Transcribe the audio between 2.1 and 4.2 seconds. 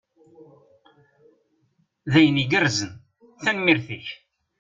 D ayen igerrzen. Tanemmirt-ik!